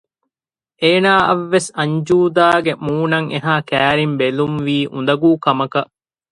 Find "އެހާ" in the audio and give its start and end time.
3.33-3.55